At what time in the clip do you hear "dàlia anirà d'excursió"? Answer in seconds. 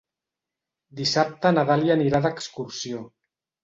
1.71-3.09